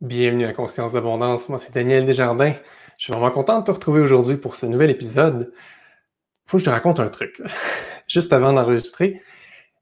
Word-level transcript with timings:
Bienvenue 0.00 0.46
à 0.46 0.52
Conscience 0.52 0.92
d'abondance. 0.92 1.48
Moi, 1.48 1.58
c'est 1.58 1.72
Daniel 1.72 2.06
Desjardins. 2.06 2.54
Je 2.98 3.04
suis 3.04 3.12
vraiment 3.12 3.30
content 3.30 3.60
de 3.60 3.64
te 3.64 3.70
retrouver 3.70 4.00
aujourd'hui 4.00 4.36
pour 4.36 4.56
ce 4.56 4.66
nouvel 4.66 4.90
épisode. 4.90 5.52
Faut 6.46 6.56
que 6.56 6.60
je 6.60 6.64
te 6.64 6.70
raconte 6.70 6.98
un 6.98 7.08
truc. 7.08 7.40
Juste 8.08 8.32
avant 8.32 8.52
d'enregistrer, 8.52 9.22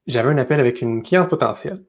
j'avais 0.05 0.29
un 0.29 0.37
appel 0.37 0.59
avec 0.59 0.81
une 0.81 1.01
cliente 1.01 1.29
potentielle. 1.29 1.83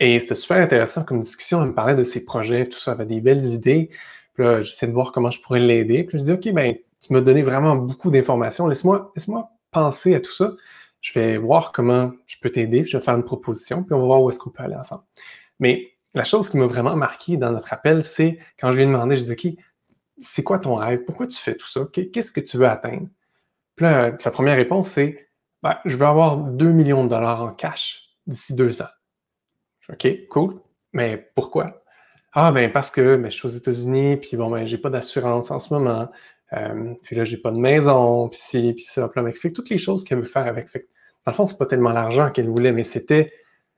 Et 0.00 0.18
c'était 0.18 0.34
super 0.34 0.58
intéressant 0.58 1.04
comme 1.04 1.20
discussion. 1.20 1.62
Elle 1.62 1.68
me 1.68 1.74
parlait 1.74 1.94
de 1.94 2.04
ses 2.04 2.24
projets, 2.24 2.68
tout 2.68 2.78
ça, 2.78 2.92
elle 2.92 3.00
avait 3.00 3.06
des 3.06 3.20
belles 3.20 3.44
idées. 3.44 3.90
Puis 4.34 4.44
là, 4.44 4.62
j'essaie 4.62 4.86
de 4.86 4.92
voir 4.92 5.12
comment 5.12 5.30
je 5.30 5.40
pourrais 5.40 5.60
l'aider. 5.60 6.04
Puis 6.04 6.18
je 6.18 6.24
dis, 6.24 6.32
OK, 6.32 6.52
ben, 6.52 6.74
tu 7.00 7.12
m'as 7.12 7.20
donné 7.20 7.42
vraiment 7.42 7.76
beaucoup 7.76 8.10
d'informations. 8.10 8.66
Laisse-moi 8.66 9.12
laisse 9.14 9.30
penser 9.70 10.14
à 10.14 10.20
tout 10.20 10.32
ça. 10.32 10.52
Je 11.00 11.12
vais 11.18 11.36
voir 11.36 11.72
comment 11.72 12.12
je 12.26 12.36
peux 12.40 12.50
t'aider. 12.50 12.84
Je 12.84 12.96
vais 12.96 13.04
faire 13.04 13.14
une 13.14 13.24
proposition, 13.24 13.84
puis 13.84 13.94
on 13.94 14.00
va 14.00 14.06
voir 14.06 14.22
où 14.22 14.30
est-ce 14.30 14.38
qu'on 14.38 14.50
peut 14.50 14.62
aller 14.62 14.74
ensemble. 14.74 15.02
Mais 15.60 15.92
la 16.14 16.24
chose 16.24 16.48
qui 16.48 16.56
m'a 16.56 16.66
vraiment 16.66 16.96
marqué 16.96 17.36
dans 17.36 17.52
notre 17.52 17.72
appel, 17.72 18.02
c'est 18.02 18.38
quand 18.58 18.72
je 18.72 18.76
lui 18.76 18.84
ai 18.84 18.86
demandé, 18.86 19.16
je 19.16 19.24
dit, 19.24 19.32
OK, 19.32 19.52
c'est 20.22 20.42
quoi 20.42 20.58
ton 20.58 20.76
rêve? 20.76 21.04
Pourquoi 21.04 21.26
tu 21.26 21.36
fais 21.36 21.54
tout 21.56 21.68
ça? 21.68 21.86
Qu'est-ce 21.92 22.32
que 22.32 22.40
tu 22.40 22.56
veux 22.56 22.68
atteindre? 22.68 23.08
Puis 23.76 23.84
là, 23.84 24.12
sa 24.18 24.30
première 24.30 24.56
réponse, 24.56 24.88
c'est, 24.90 25.28
ben, 25.62 25.76
je 25.84 25.96
veux 25.96 26.06
avoir 26.06 26.38
2 26.38 26.72
millions 26.72 27.04
de 27.04 27.10
dollars 27.10 27.42
en 27.42 27.52
cash 27.52 28.10
d'ici 28.26 28.54
deux 28.54 28.80
ans. 28.80 28.88
OK, 29.92 30.28
cool. 30.28 30.60
Mais 30.92 31.30
pourquoi? 31.34 31.82
Ah, 32.32 32.52
ben 32.52 32.70
parce 32.72 32.90
que 32.90 33.16
ben, 33.16 33.30
je 33.30 33.36
suis 33.36 33.46
aux 33.46 33.50
États-Unis, 33.50 34.16
puis 34.16 34.36
bon, 34.36 34.50
ben, 34.50 34.66
j'ai 34.66 34.78
pas 34.78 34.90
d'assurance 34.90 35.50
en 35.50 35.58
ce 35.58 35.72
moment. 35.72 36.08
Euh, 36.52 36.94
puis 37.02 37.16
là, 37.16 37.24
j'ai 37.24 37.36
pas 37.36 37.50
de 37.50 37.58
maison, 37.58 38.28
puis 38.28 38.40
ci, 38.40 38.72
puis 38.74 38.84
ça. 38.84 39.08
Puis 39.08 39.20
là, 39.20 39.24
m'explique 39.24 39.54
toutes 39.54 39.70
les 39.70 39.78
choses 39.78 40.04
qu'elle 40.04 40.18
veut 40.18 40.24
faire 40.24 40.46
avec. 40.46 40.68
Fait, 40.68 40.88
dans 41.26 41.32
le 41.32 41.36
fond, 41.36 41.46
c'est 41.46 41.58
pas 41.58 41.66
tellement 41.66 41.92
l'argent 41.92 42.30
qu'elle 42.30 42.48
voulait, 42.48 42.72
mais 42.72 42.82
c'était 42.84 43.32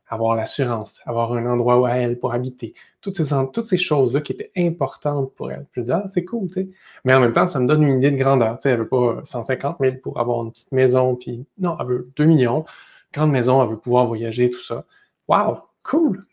avoir 0.09 0.37
l'assurance, 0.37 1.01
avoir 1.05 1.33
un 1.33 1.47
endroit 1.47 1.81
où 1.81 1.87
elle 1.87 2.19
pour 2.19 2.33
habiter, 2.33 2.75
toutes 3.01 3.17
ces, 3.17 3.34
toutes 3.53 3.67
ces 3.67 3.77
choses-là 3.77 4.21
qui 4.21 4.33
étaient 4.33 4.53
importantes 4.57 5.34
pour 5.34 5.51
elle. 5.51 5.67
Je 5.73 5.81
me 5.81 5.93
ah, 5.93 6.05
c'est 6.09 6.25
cool, 6.25 6.49
tu 6.49 6.55
sais. 6.55 6.69
Mais 7.05 7.12
en 7.15 7.21
même 7.21 7.33
temps, 7.33 7.47
ça 7.47 7.59
me 7.59 7.67
donne 7.67 7.83
une 7.83 7.99
idée 7.99 8.12
de 8.12 8.17
grandeur. 8.17 8.57
Tu 8.59 8.62
sais, 8.62 8.71
elle 8.71 8.81
veut 8.81 8.89
pas 8.89 9.21
150 9.25 9.79
000 9.81 9.97
pour 10.03 10.21
avoir 10.21 10.45
une 10.45 10.53
petite 10.53 10.73
maison, 10.73 11.17
puis 11.17 11.45
non, 11.59 11.77
elle 11.81 11.87
veut 11.87 12.12
2 12.17 12.25
millions. 12.25 12.65
Grande 13.12 13.33
maison, 13.33 13.62
elle 13.62 13.71
veut 13.71 13.79
pouvoir 13.79 14.07
voyager, 14.07 14.49
tout 14.51 14.62
ça. 14.62 14.84
Wow, 15.29 15.59
cool! 15.87 16.27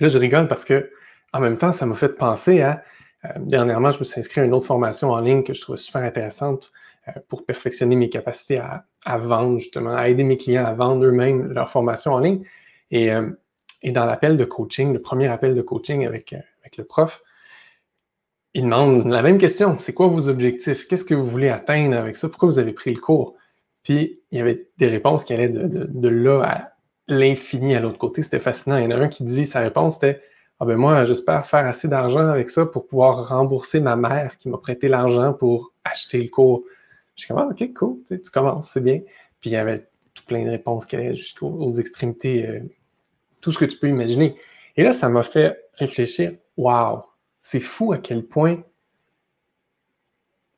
là, 0.00 0.08
je 0.08 0.18
rigole 0.18 0.48
parce 0.48 0.64
que, 0.64 0.90
en 1.32 1.40
même 1.40 1.58
temps, 1.58 1.72
ça 1.72 1.86
m'a 1.86 1.94
fait 1.94 2.10
penser 2.10 2.60
à, 2.62 2.82
euh, 3.24 3.28
dernièrement, 3.38 3.90
je 3.90 3.98
me 3.98 4.04
suis 4.04 4.20
inscrit 4.20 4.40
à 4.40 4.44
une 4.44 4.54
autre 4.54 4.66
formation 4.66 5.10
en 5.10 5.20
ligne 5.20 5.42
que 5.42 5.54
je 5.54 5.60
trouvais 5.60 5.78
super 5.78 6.02
intéressante 6.02 6.72
euh, 7.08 7.12
pour 7.28 7.44
perfectionner 7.44 7.96
mes 7.96 8.08
capacités 8.08 8.58
à, 8.58 9.18
vendre, 9.18 9.58
justement, 9.58 9.94
à 9.94 10.08
aider 10.08 10.24
mes 10.24 10.36
clients 10.36 10.64
à 10.64 10.72
vendre 10.74 11.04
eux-mêmes 11.04 11.52
leur 11.52 11.70
formation 11.70 12.12
en 12.12 12.18
ligne. 12.18 12.44
Et, 12.90 13.12
euh, 13.12 13.30
dans 13.84 14.04
l'appel 14.04 14.36
de 14.36 14.44
coaching, 14.44 14.92
le 14.92 15.00
premier 15.00 15.28
appel 15.28 15.54
de 15.54 15.62
coaching 15.62 16.04
avec, 16.04 16.34
le 16.76 16.84
prof, 16.84 17.22
il 18.54 18.64
demande 18.64 19.06
la 19.06 19.22
même 19.22 19.38
question. 19.38 19.78
C'est 19.78 19.92
quoi 19.92 20.08
vos 20.08 20.28
objectifs? 20.28 20.88
Qu'est-ce 20.88 21.04
que 21.04 21.14
vous 21.14 21.26
voulez 21.26 21.48
atteindre 21.48 21.96
avec 21.96 22.16
ça? 22.16 22.28
Pourquoi 22.28 22.48
vous 22.48 22.58
avez 22.58 22.72
pris 22.72 22.92
le 22.92 23.00
cours? 23.00 23.36
Puis, 23.84 24.20
il 24.32 24.38
y 24.38 24.40
avait 24.40 24.68
des 24.78 24.88
réponses 24.88 25.24
qui 25.24 25.32
allaient 25.32 25.48
de, 25.48 26.08
là 26.08 26.42
à 26.42 26.72
l'infini 27.08 27.74
à 27.74 27.80
l'autre 27.80 27.98
côté. 27.98 28.22
C'était 28.22 28.38
fascinant. 28.38 28.76
Il 28.78 28.84
y 28.84 28.86
en 28.86 28.90
a 28.90 28.96
un 28.96 29.08
qui 29.08 29.24
dit, 29.24 29.44
sa 29.44 29.60
réponse, 29.60 29.94
c'était 29.94 30.22
Ah 30.60 30.64
ben 30.64 30.76
moi, 30.76 31.04
j'espère 31.04 31.46
faire 31.46 31.66
assez 31.66 31.88
d'argent 31.88 32.28
avec 32.28 32.50
ça 32.50 32.66
pour 32.66 32.86
pouvoir 32.86 33.28
rembourser 33.28 33.80
ma 33.80 33.96
mère 33.96 34.38
qui 34.38 34.48
m'a 34.48 34.58
prêté 34.58 34.88
l'argent 34.88 35.32
pour 35.32 35.72
acheter 35.84 36.22
le 36.22 36.28
cours. 36.28 36.64
Je 37.16 37.22
suis 37.22 37.28
comme, 37.28 37.38
ah, 37.38 37.48
OK, 37.50 37.72
cool, 37.74 37.98
tu, 38.06 38.20
commences, 38.30 38.70
c'est 38.72 38.82
bien. 38.82 39.00
Puis 39.40 39.50
il 39.50 39.52
y 39.54 39.56
avait 39.56 39.88
tout 40.14 40.24
plein 40.24 40.44
de 40.44 40.50
réponses 40.50 40.86
qui 40.86 40.96
allaient 40.96 41.16
jusqu'aux 41.16 41.72
extrémités, 41.72 42.46
euh, 42.46 42.60
tout 43.40 43.50
ce 43.52 43.58
que 43.58 43.64
tu 43.64 43.78
peux 43.78 43.88
imaginer. 43.88 44.36
Et 44.76 44.84
là, 44.84 44.92
ça 44.92 45.08
m'a 45.08 45.22
fait 45.22 45.58
réfléchir, 45.74 46.34
waouh, 46.56 47.02
c'est 47.40 47.60
fou 47.60 47.92
à 47.92 47.98
quel 47.98 48.24
point 48.24 48.62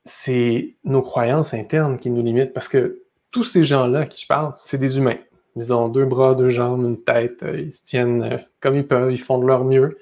c'est 0.05 0.77
nos 0.85 1.03
croyances 1.03 1.55
internes 1.55 1.99
qui 1.99 2.11
nous 2.11 2.23
limitent 2.23 2.53
parce 2.53 2.69
que 2.69 3.03
tous 3.31 3.45
ces 3.45 3.65
gens-là 3.65 4.07
qui 4.07 4.23
je 4.23 4.27
parle, 4.27 4.53
c'est 4.57 4.79
des 4.79 4.99
humains. 4.99 5.19
Ils 5.61 5.75
ont 5.75 5.89
deux 5.89 6.07
bras, 6.07 6.35
deux 6.35 6.49
jambes, 6.49 6.85
une 6.87 7.03
tête, 7.03 7.43
euh, 7.43 7.61
ils 7.61 7.73
se 7.73 7.83
tiennent 7.83 8.23
euh, 8.23 8.39
comme 8.61 8.77
ils 8.77 8.87
peuvent, 8.87 9.13
ils 9.13 9.21
font 9.21 9.39
de 9.39 9.47
leur 9.47 9.65
mieux. 9.65 9.99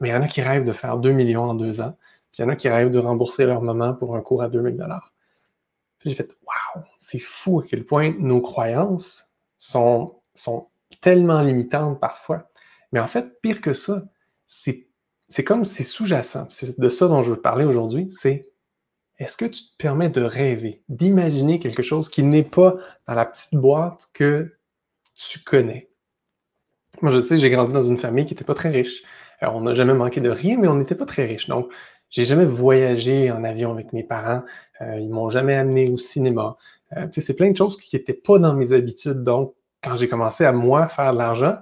Mais 0.00 0.08
il 0.08 0.12
y 0.12 0.14
en 0.14 0.22
a 0.22 0.28
qui 0.28 0.40
rêvent 0.40 0.64
de 0.64 0.72
faire 0.72 0.96
2 0.96 1.12
millions 1.12 1.44
en 1.44 1.54
deux 1.54 1.82
ans, 1.82 1.94
puis 2.32 2.38
il 2.38 2.42
y 2.42 2.44
en 2.46 2.48
a 2.48 2.56
qui 2.56 2.70
rêvent 2.70 2.90
de 2.90 2.98
rembourser 2.98 3.44
leur 3.44 3.60
maman 3.60 3.92
pour 3.92 4.16
un 4.16 4.22
cours 4.22 4.42
à 4.42 4.48
2000 4.48 4.76
dollars. 4.76 5.12
Puis 5.98 6.10
j'ai 6.10 6.16
fait 6.16 6.34
Waouh, 6.46 6.84
c'est 6.98 7.18
fou 7.18 7.60
à 7.60 7.64
quel 7.68 7.84
point 7.84 8.14
nos 8.18 8.40
croyances 8.40 9.28
sont, 9.58 10.14
sont 10.34 10.68
tellement 11.02 11.42
limitantes 11.42 12.00
parfois. 12.00 12.48
Mais 12.92 13.00
en 13.00 13.08
fait, 13.08 13.40
pire 13.42 13.60
que 13.60 13.74
ça, 13.74 14.04
c'est, 14.46 14.86
comme 15.44 15.66
c'est 15.66 15.84
sous-jacent. 15.84 16.46
C'est 16.48 16.80
de 16.80 16.88
ça 16.88 17.08
dont 17.08 17.20
je 17.20 17.30
veux 17.30 17.40
parler 17.40 17.66
aujourd'hui. 17.66 18.08
C'est 18.10 18.48
est-ce 19.18 19.36
que 19.36 19.44
tu 19.44 19.64
te 19.64 19.76
permets 19.76 20.08
de 20.08 20.22
rêver, 20.22 20.82
d'imaginer 20.88 21.58
quelque 21.58 21.82
chose 21.82 22.08
qui 22.08 22.22
n'est 22.22 22.44
pas 22.44 22.76
dans 23.06 23.14
la 23.14 23.26
petite 23.26 23.54
boîte 23.54 24.08
que 24.14 24.57
tu 25.18 25.40
connais? 25.40 25.90
Moi, 27.02 27.12
je 27.12 27.20
sais, 27.20 27.38
j'ai 27.38 27.50
grandi 27.50 27.72
dans 27.72 27.82
une 27.82 27.98
famille 27.98 28.24
qui 28.24 28.34
n'était 28.34 28.44
pas 28.44 28.54
très 28.54 28.70
riche. 28.70 29.02
On 29.42 29.60
n'a 29.60 29.74
jamais 29.74 29.94
manqué 29.94 30.20
de 30.20 30.30
rien, 30.30 30.56
mais 30.58 30.68
on 30.68 30.74
n'était 30.76 30.94
pas 30.94 31.06
très 31.06 31.24
riche. 31.26 31.48
Donc, 31.48 31.72
j'ai 32.10 32.24
jamais 32.24 32.46
voyagé 32.46 33.30
en 33.30 33.44
avion 33.44 33.72
avec 33.72 33.92
mes 33.92 34.02
parents. 34.02 34.42
Euh, 34.80 34.98
ils 34.98 35.10
m'ont 35.10 35.28
jamais 35.30 35.54
amené 35.54 35.90
au 35.90 35.96
cinéma. 35.96 36.56
Euh, 36.96 37.06
c'est 37.10 37.36
plein 37.36 37.50
de 37.50 37.56
choses 37.56 37.76
qui 37.76 37.94
n'étaient 37.94 38.14
pas 38.14 38.38
dans 38.38 38.54
mes 38.54 38.72
habitudes. 38.72 39.22
Donc, 39.22 39.54
quand 39.82 39.96
j'ai 39.96 40.08
commencé 40.08 40.44
à 40.44 40.52
moi 40.52 40.88
faire 40.88 41.12
de 41.12 41.18
l'argent, 41.18 41.58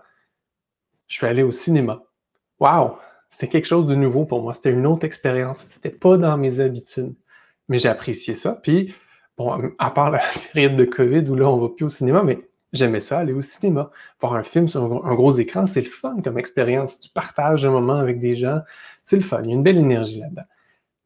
je 1.09 1.17
suis 1.17 1.27
allé 1.27 1.43
au 1.43 1.53
cinéma. 1.53 2.03
Waouh! 2.61 2.97
C'était 3.28 3.49
quelque 3.49 3.67
chose 3.67 3.87
de 3.87 3.94
nouveau 3.94 4.25
pour 4.25 4.41
moi. 4.43 4.55
C'était 4.55 4.71
une 4.71 4.87
autre 4.87 5.05
expérience. 5.05 5.67
C'était 5.69 5.91
pas 5.91 6.17
dans 6.17 6.38
mes 6.38 6.61
habitudes. 6.61 7.15
Mais 7.69 7.78
j'ai 7.78 7.88
apprécié 7.88 8.34
ça. 8.34 8.59
Puis, 8.62 8.94
bon, 9.37 9.73
à 9.78 9.91
part 9.91 10.11
la 10.11 10.23
période 10.53 10.77
de 10.77 10.84
COVID 10.84 11.28
où 11.28 11.34
là, 11.34 11.50
on 11.50 11.59
va 11.59 11.69
plus 11.69 11.87
au 11.87 11.88
cinéma, 11.88 12.23
mais 12.23 12.38
j'aimais 12.72 13.00
ça, 13.00 13.19
aller 13.21 13.32
au 13.32 13.43
cinéma. 13.43 13.91
Voir 14.21 14.34
un 14.34 14.43
film 14.43 14.69
sur 14.69 14.82
un 14.82 15.15
gros 15.15 15.37
écran, 15.38 15.66
c'est 15.66 15.82
le 15.82 15.91
fun 15.91 16.21
comme 16.22 16.38
expérience. 16.38 17.00
Tu 17.00 17.09
partages 17.10 17.65
un 17.65 17.71
moment 17.71 17.97
avec 17.97 18.21
des 18.21 18.37
gens. 18.37 18.60
C'est 19.04 19.16
le 19.16 19.22
fun. 19.22 19.43
Il 19.44 19.49
y 19.49 19.53
a 19.53 19.54
une 19.54 19.62
belle 19.62 19.78
énergie 19.78 20.21
là-dedans. 20.21 20.44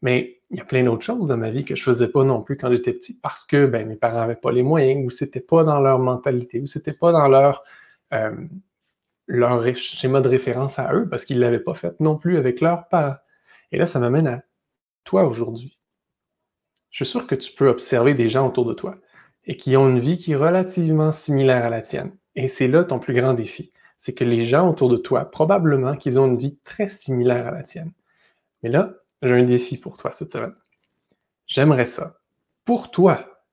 Mais 0.03 0.41
il 0.50 0.59
y 0.59 0.60
a 0.60 0.65
plein 0.65 0.82
d'autres 0.82 1.04
choses 1.04 1.28
dans 1.28 1.37
ma 1.37 1.50
vie 1.50 1.65
que 1.65 1.75
je 1.76 1.82
faisais 1.82 2.09
pas 2.09 2.25
non 2.25 2.43
plus 2.43 2.56
quand 2.56 2.70
j'étais 2.70 2.93
petit 2.93 3.15
parce 3.15 3.44
que 3.44 3.66
ben, 3.66 3.87
mes 3.87 3.97
parents 3.97 4.19
n'avaient 4.19 4.34
pas 4.34 4.50
les 4.50 4.62
moyens 4.62 5.04
ou 5.06 5.10
c'était 5.10 5.41
pas 5.41 5.62
dans 5.65 5.78
leur 5.81 5.99
mentalité 5.99 6.60
ou 6.60 6.66
c'était 6.66 6.93
pas 6.93 7.12
dans 7.12 7.28
leur, 7.28 7.62
euh, 8.15 8.34
schéma 9.75 10.20
de 10.20 10.28
référence 10.28 10.78
à 10.78 10.93
eux 10.94 11.09
parce 11.09 11.25
qu'ils 11.25 11.38
l'avaient 11.38 11.60
pas 11.60 11.75
fait 11.75 11.99
non 12.00 12.16
plus 12.16 12.37
avec 12.37 12.60
leurs 12.60 12.88
parents. 12.88 13.16
Et 13.72 13.78
là, 13.78 13.87
ça 13.87 14.00
m'amène 14.00 14.26
à 14.26 14.43
toi 15.04 15.25
aujourd'hui. 15.25 15.78
Je 16.91 17.04
suis 17.04 17.10
sûr 17.10 17.26
que 17.26 17.37
tu 17.37 17.53
peux 17.53 17.69
observer 17.69 18.15
des 18.15 18.28
gens 18.28 18.47
autour 18.49 18.65
de 18.65 18.75
toi 18.75 18.97
et 19.45 19.56
qui 19.56 19.77
ont 19.77 19.89
une 19.89 20.01
vie 20.01 20.17
qui 20.17 20.33
est 20.33 20.37
relativement 20.37 21.12
similaire 21.12 21.65
à 21.65 21.71
la 21.71 21.83
tienne. 21.83 22.12
Et 22.37 22.49
c'est 22.49 22.69
là 22.69 22.84
ton 22.84 22.99
plus 22.99 23.15
grand 23.15 23.34
défi. 23.34 23.73
C'est 23.99 24.15
que 24.15 24.25
les 24.25 24.45
gens 24.47 24.69
autour 24.69 24.89
de 24.89 24.97
toi, 24.97 25.31
probablement 25.31 25.97
qu'ils 25.97 26.19
ont 26.19 26.27
une 26.27 26.39
vie 26.39 26.56
très 26.65 26.89
similaire 26.89 27.47
à 27.47 27.50
la 27.50 27.62
tienne. 27.62 27.93
Mais 28.62 28.71
là, 28.71 28.95
j'ai 29.23 29.34
un 29.34 29.43
défi 29.43 29.77
pour 29.77 29.97
toi 29.97 30.11
cette 30.11 30.33
semaine. 30.33 30.55
J'aimerais 31.47 31.87
ça, 31.87 32.21
pour 32.65 32.91
toi, 32.91 33.45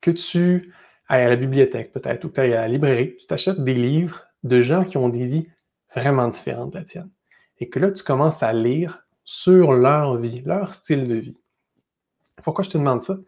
que 0.00 0.10
tu 0.10 0.72
ailles 1.08 1.24
à 1.24 1.28
la 1.28 1.36
bibliothèque 1.36 1.92
peut-être 1.92 2.24
ou 2.24 2.28
que 2.28 2.34
tu 2.34 2.40
ailles 2.40 2.54
à 2.54 2.60
la 2.60 2.68
librairie, 2.68 3.16
tu 3.16 3.26
t'achètes 3.26 3.62
des 3.64 3.74
livres 3.74 4.24
de 4.44 4.62
gens 4.62 4.84
qui 4.84 4.96
ont 4.96 5.08
des 5.08 5.26
vies 5.26 5.48
vraiment 5.94 6.28
différentes 6.28 6.72
de 6.72 6.78
la 6.78 6.84
tienne. 6.84 7.10
Et 7.58 7.68
que 7.68 7.78
là, 7.78 7.90
tu 7.90 8.04
commences 8.04 8.42
à 8.42 8.52
lire 8.52 9.06
sur 9.24 9.72
leur 9.72 10.16
vie, 10.16 10.42
leur 10.44 10.72
style 10.74 11.08
de 11.08 11.14
vie. 11.14 11.36
Pourquoi 12.42 12.62
je 12.62 12.70
te 12.70 12.78
demande 12.78 13.02
ça? 13.02 13.18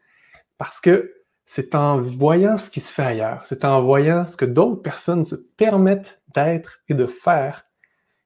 Parce 0.59 0.81
que 0.81 1.15
c'est 1.53 1.75
en 1.75 2.01
voyant 2.01 2.57
ce 2.57 2.71
qui 2.71 2.79
se 2.79 2.93
fait 2.93 3.03
ailleurs, 3.03 3.45
c'est 3.45 3.65
en 3.65 3.83
voyant 3.83 4.25
ce 4.29 4.37
que 4.37 4.45
d'autres 4.45 4.83
personnes 4.83 5.25
se 5.25 5.35
permettent 5.35 6.23
d'être 6.33 6.79
et 6.87 6.95
de 6.95 7.07
faire 7.07 7.65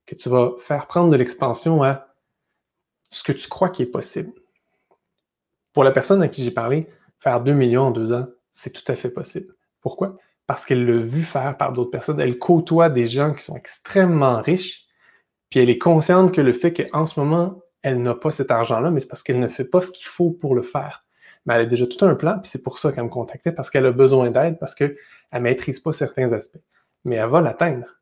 que 0.04 0.14
tu 0.14 0.28
vas 0.28 0.50
faire 0.58 0.86
prendre 0.86 1.08
de 1.08 1.16
l'expansion 1.16 1.82
à 1.82 2.08
ce 3.08 3.22
que 3.22 3.32
tu 3.32 3.48
crois 3.48 3.70
qui 3.70 3.80
est 3.80 3.86
possible. 3.86 4.30
Pour 5.72 5.84
la 5.84 5.90
personne 5.90 6.20
à 6.20 6.28
qui 6.28 6.44
j'ai 6.44 6.50
parlé, 6.50 6.86
faire 7.18 7.40
2 7.40 7.54
millions 7.54 7.84
en 7.84 7.90
deux 7.92 8.12
ans, 8.12 8.26
c'est 8.52 8.74
tout 8.74 8.92
à 8.92 8.94
fait 8.94 9.08
possible. 9.08 9.54
Pourquoi? 9.80 10.18
Parce 10.46 10.66
qu'elle 10.66 10.84
l'a 10.84 11.00
vu 11.00 11.22
faire 11.22 11.56
par 11.56 11.72
d'autres 11.72 11.90
personnes. 11.90 12.20
Elle 12.20 12.38
côtoie 12.38 12.90
des 12.90 13.06
gens 13.06 13.32
qui 13.32 13.42
sont 13.42 13.56
extrêmement 13.56 14.42
riches, 14.42 14.84
puis 15.48 15.60
elle 15.60 15.70
est 15.70 15.78
consciente 15.78 16.30
que 16.30 16.42
le 16.42 16.52
fait 16.52 16.74
qu'en 16.74 17.06
ce 17.06 17.18
moment, 17.18 17.62
elle 17.80 18.02
n'a 18.02 18.14
pas 18.14 18.30
cet 18.30 18.50
argent-là, 18.50 18.90
mais 18.90 19.00
c'est 19.00 19.08
parce 19.08 19.22
qu'elle 19.22 19.40
ne 19.40 19.48
fait 19.48 19.64
pas 19.64 19.80
ce 19.80 19.90
qu'il 19.90 20.08
faut 20.08 20.30
pour 20.30 20.54
le 20.54 20.62
faire. 20.62 21.03
Mais 21.46 21.54
elle 21.54 21.62
a 21.62 21.66
déjà 21.66 21.86
tout 21.86 22.04
un 22.04 22.14
plan, 22.14 22.38
puis 22.38 22.50
c'est 22.50 22.62
pour 22.62 22.78
ça 22.78 22.92
qu'elle 22.92 23.04
me 23.04 23.08
contactait, 23.08 23.52
parce 23.52 23.70
qu'elle 23.70 23.86
a 23.86 23.92
besoin 23.92 24.30
d'aide, 24.30 24.58
parce 24.58 24.74
qu'elle 24.74 24.96
ne 25.32 25.38
maîtrise 25.38 25.80
pas 25.80 25.92
certains 25.92 26.32
aspects. 26.32 26.62
Mais 27.04 27.16
elle 27.16 27.28
va 27.28 27.40
l'atteindre. 27.40 28.00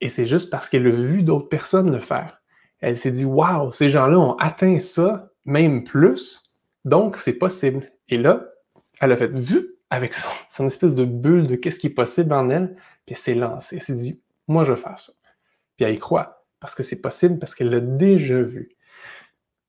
Et 0.00 0.08
c'est 0.08 0.26
juste 0.26 0.50
parce 0.50 0.68
qu'elle 0.68 0.86
a 0.86 0.90
vu 0.90 1.22
d'autres 1.22 1.48
personnes 1.48 1.92
le 1.92 2.00
faire. 2.00 2.40
Elle 2.80 2.96
s'est 2.96 3.10
dit, 3.10 3.24
waouh, 3.24 3.72
ces 3.72 3.90
gens-là 3.90 4.18
ont 4.18 4.36
atteint 4.36 4.78
ça, 4.78 5.32
même 5.44 5.84
plus, 5.84 6.54
donc 6.84 7.16
c'est 7.16 7.34
possible. 7.34 7.90
Et 8.08 8.16
là, 8.16 8.46
elle 9.00 9.12
a 9.12 9.16
fait 9.16 9.28
vu 9.28 9.74
avec 9.90 10.14
son, 10.14 10.28
son 10.48 10.66
espèce 10.66 10.94
de 10.94 11.04
bulle 11.04 11.46
de 11.46 11.56
qu'est-ce 11.56 11.78
qui 11.78 11.88
est 11.88 11.90
possible 11.90 12.32
en 12.32 12.48
elle, 12.50 12.76
puis 13.04 13.14
elle 13.14 13.16
s'est 13.16 13.34
lancée. 13.34 13.76
Elle 13.76 13.82
s'est 13.82 13.94
dit, 13.94 14.22
moi, 14.46 14.64
je 14.64 14.72
vais 14.72 14.80
faire 14.80 14.98
ça. 14.98 15.12
Puis 15.76 15.84
elle 15.84 15.94
y 15.94 15.98
croit, 15.98 16.46
parce 16.60 16.74
que 16.74 16.82
c'est 16.82 17.00
possible, 17.00 17.38
parce 17.38 17.54
qu'elle 17.54 17.70
l'a 17.70 17.80
déjà 17.80 18.40
vu. 18.40 18.70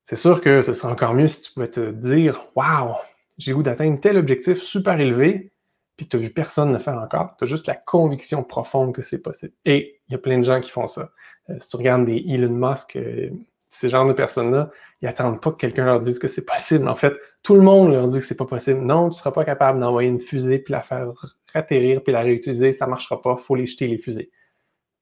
C'est 0.10 0.16
sûr 0.16 0.42
que 0.42 0.64
ce 0.64 0.74
serait 0.74 0.92
encore 0.92 1.14
mieux 1.14 1.28
si 1.28 1.40
tu 1.40 1.52
pouvais 1.52 1.68
te 1.68 1.92
dire, 1.92 2.48
waouh, 2.56 2.96
j'ai 3.38 3.52
goût 3.52 3.62
d'atteindre 3.62 4.00
tel 4.02 4.18
objectif 4.18 4.60
super 4.60 5.00
élevé, 5.00 5.52
puis 5.98 6.08
tu 6.08 6.18
n'as 6.18 6.24
vu 6.24 6.32
personne 6.32 6.74
le 6.74 6.80
faire 6.80 6.98
encore. 6.98 7.36
Tu 7.38 7.44
as 7.44 7.48
juste 7.48 7.68
la 7.68 7.76
conviction 7.76 8.44
profonde 8.44 8.92
que 8.92 9.04
c'est 9.04 9.20
possible. 9.20 9.54
Et 9.66 10.02
il 10.08 10.14
y 10.14 10.16
a 10.16 10.18
plein 10.18 10.40
de 10.40 10.44
gens 10.44 10.62
qui 10.62 10.72
font 10.72 10.88
ça. 10.88 11.12
Euh, 11.52 11.58
si 11.60 11.70
tu 11.70 11.78
regardes 11.78 12.08
des 12.08 12.26
Elon 12.28 12.50
Musk, 12.50 12.96
euh, 12.96 13.30
ces 13.70 13.90
genres 13.90 14.08
de 14.08 14.14
personnes-là, 14.14 14.72
ils 15.04 15.06
n'attendent 15.06 15.44
pas 15.44 15.52
que 15.52 15.58
quelqu'un 15.58 15.86
leur 15.86 16.00
dise 16.00 16.18
que 16.18 16.28
c'est 16.28 16.44
possible. 16.44 16.88
En 16.88 16.96
fait, 16.96 17.14
tout 17.44 17.54
le 17.54 17.62
monde 17.62 17.92
leur 17.92 18.08
dit 18.08 18.20
que 18.20 18.26
c'est 18.26 18.36
pas 18.36 18.48
possible. 18.48 18.80
Non, 18.80 19.10
tu 19.10 19.14
ne 19.14 19.20
seras 19.20 19.32
pas 19.32 19.46
capable 19.46 19.80
d'envoyer 19.80 20.10
une 20.10 20.22
fusée 20.22 20.58
puis 20.58 20.72
la 20.72 20.82
faire 20.82 21.12
atterrir 21.54 22.02
puis 22.02 22.14
la 22.14 22.22
réutiliser, 22.22 22.72
ça 22.72 22.86
ne 22.86 22.90
marchera 22.90 23.22
pas, 23.22 23.36
il 23.38 23.44
faut 23.44 23.54
les 23.54 23.68
jeter 23.68 23.86
les 23.86 24.00
fusées. 24.00 24.32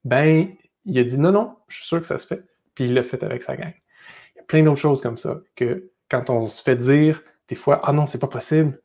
Ben, 0.04 0.48
il 0.84 0.98
a 0.98 1.02
dit 1.02 1.18
non, 1.18 1.32
non, 1.32 1.56
je 1.66 1.76
suis 1.76 1.86
sûr 1.86 1.98
que 1.98 2.06
ça 2.06 2.18
se 2.18 2.26
fait. 2.26 2.44
Puis 2.74 2.84
il 2.84 2.92
l'a 2.92 3.02
fait 3.02 3.22
avec 3.22 3.42
sa 3.42 3.56
gang. 3.56 3.72
Plein 4.48 4.64
d'autres 4.64 4.80
choses 4.80 5.00
comme 5.00 5.16
ça 5.16 5.40
que 5.54 5.90
quand 6.10 6.30
on 6.30 6.46
se 6.46 6.62
fait 6.62 6.76
dire 6.76 7.22
des 7.46 7.54
fois, 7.54 7.80
ah 7.84 7.92
non, 7.92 8.06
c'est 8.06 8.18
pas 8.18 8.26
possible, 8.26 8.80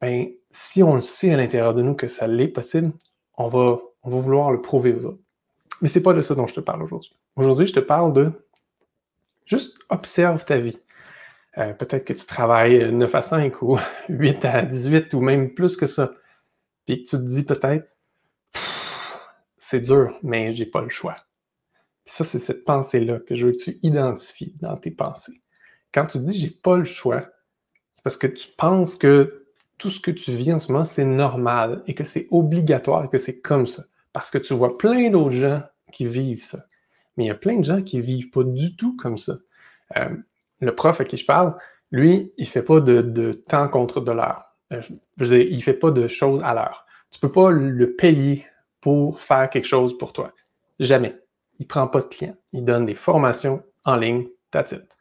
ben, 0.00 0.28
si 0.50 0.82
on 0.82 0.94
le 0.94 1.00
sait 1.00 1.34
à 1.34 1.36
l'intérieur 1.36 1.74
de 1.74 1.82
nous 1.82 1.94
que 1.94 2.06
ça 2.06 2.26
l'est 2.28 2.48
possible, 2.48 2.92
on 3.36 3.48
va, 3.48 3.78
on 4.04 4.10
va 4.10 4.20
vouloir 4.20 4.52
le 4.52 4.62
prouver 4.62 4.94
aux 4.94 5.04
autres. 5.06 5.20
Mais 5.82 5.88
c'est 5.88 6.02
pas 6.02 6.12
de 6.12 6.22
ça 6.22 6.34
dont 6.34 6.46
je 6.46 6.54
te 6.54 6.60
parle 6.60 6.82
aujourd'hui. 6.82 7.16
Aujourd'hui, 7.34 7.66
je 7.66 7.72
te 7.72 7.80
parle 7.80 8.12
de 8.12 8.32
Juste 9.50 9.80
observe 9.88 10.44
ta 10.44 10.60
vie. 10.60 10.78
Euh, 11.58 11.72
peut-être 11.72 12.04
que 12.04 12.12
tu 12.12 12.24
travailles 12.24 12.92
9 12.92 13.12
à 13.16 13.20
5 13.20 13.62
ou 13.62 13.80
8 14.08 14.44
à 14.44 14.62
18 14.62 15.12
ou 15.14 15.20
même 15.20 15.54
plus 15.54 15.76
que 15.76 15.86
ça. 15.86 16.12
Puis 16.86 17.02
tu 17.02 17.16
te 17.16 17.22
dis 17.22 17.42
peut-être, 17.42 17.88
c'est 19.58 19.80
dur, 19.80 20.16
mais 20.22 20.52
j'ai 20.52 20.66
pas 20.66 20.82
le 20.82 20.88
choix. 20.88 21.16
Ça, 22.04 22.24
c'est 22.24 22.38
cette 22.38 22.64
pensée-là 22.64 23.20
que 23.20 23.34
je 23.34 23.46
veux 23.46 23.52
que 23.52 23.58
tu 23.58 23.78
identifies 23.82 24.54
dans 24.60 24.76
tes 24.76 24.90
pensées. 24.90 25.40
Quand 25.92 26.06
tu 26.06 26.18
dis 26.18 26.38
j'ai 26.38 26.50
pas 26.50 26.76
le 26.76 26.84
choix, 26.84 27.28
c'est 27.94 28.02
parce 28.02 28.16
que 28.16 28.26
tu 28.26 28.48
penses 28.56 28.96
que 28.96 29.46
tout 29.78 29.90
ce 29.90 30.00
que 30.00 30.10
tu 30.10 30.32
vis 30.32 30.52
en 30.52 30.58
ce 30.58 30.70
moment, 30.70 30.84
c'est 30.84 31.04
normal 31.04 31.82
et 31.86 31.94
que 31.94 32.04
c'est 32.04 32.28
obligatoire 32.30 33.04
et 33.04 33.08
que 33.08 33.18
c'est 33.18 33.40
comme 33.40 33.66
ça. 33.66 33.84
Parce 34.12 34.30
que 34.30 34.38
tu 34.38 34.54
vois 34.54 34.76
plein 34.76 35.10
d'autres 35.10 35.30
gens 35.30 35.62
qui 35.92 36.06
vivent 36.06 36.44
ça. 36.44 36.66
Mais 37.16 37.24
il 37.24 37.28
y 37.28 37.30
a 37.30 37.34
plein 37.34 37.58
de 37.58 37.64
gens 37.64 37.82
qui 37.82 38.00
vivent 38.00 38.30
pas 38.30 38.44
du 38.44 38.76
tout 38.76 38.96
comme 38.96 39.18
ça. 39.18 39.34
Euh, 39.96 40.16
le 40.60 40.74
prof 40.74 41.00
à 41.00 41.04
qui 41.04 41.16
je 41.16 41.24
parle, 41.24 41.56
lui, 41.90 42.32
il 42.36 42.46
fait 42.46 42.62
pas 42.62 42.80
de, 42.80 43.32
temps 43.32 43.68
contre 43.68 44.00
de 44.00 44.12
l'heure. 44.12 44.44
Euh, 44.72 44.82
je 45.18 45.24
veux 45.24 45.38
dire, 45.38 45.46
il 45.50 45.62
fait 45.62 45.74
pas 45.74 45.90
de 45.90 46.08
choses 46.08 46.42
à 46.44 46.54
l'heure. 46.54 46.86
Tu 47.10 47.18
peux 47.18 47.32
pas 47.32 47.50
le 47.50 47.94
payer 47.96 48.46
pour 48.80 49.20
faire 49.20 49.50
quelque 49.50 49.66
chose 49.66 49.96
pour 49.98 50.12
toi. 50.12 50.32
Jamais. 50.78 51.18
Il 51.60 51.64
ne 51.64 51.68
prend 51.68 51.86
pas 51.86 52.00
de 52.00 52.06
clients. 52.06 52.36
Il 52.52 52.64
donne 52.64 52.86
des 52.86 52.96
formations 52.96 53.62
en 53.84 53.94
ligne, 53.94 54.26
that's 54.50 54.72
it. 54.72 54.96